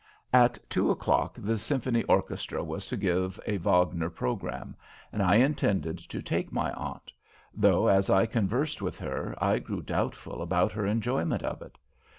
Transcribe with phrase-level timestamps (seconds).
[0.33, 4.75] At two o'clock the Symphony Orchestra was to give a Wagner program,
[5.13, 7.13] and I intended to take my aunt;
[7.53, 11.77] though, as I conversed with her, I grew doubtful about her enjoyment of it.